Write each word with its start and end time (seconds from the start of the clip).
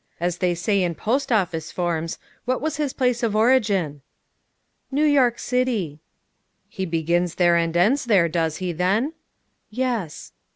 As 0.19 0.39
they 0.39 0.55
say 0.55 0.81
in 0.81 0.95
post 0.95 1.31
office 1.31 1.71
forms? 1.71 2.17
what 2.45 2.59
was 2.59 2.77
his 2.77 2.91
place 2.91 3.21
of 3.21 3.35
origin?" 3.35 4.01
"New 4.91 5.05
York 5.05 5.37
City." 5.37 5.99
"He 6.67 6.87
begins 6.87 7.35
there 7.35 7.55
and 7.55 7.77
ends 7.77 8.05
there, 8.05 8.27
does 8.27 8.57
he, 8.57 8.71
then?" 8.71 9.13
"Yes." 9.69 10.31